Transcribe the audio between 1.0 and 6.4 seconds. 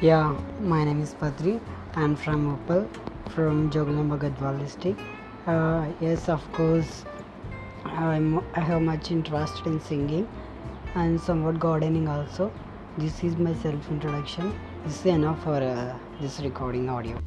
is Padri. I'm from Opal, from Jogulamba Gadwal district. Uh, yes, of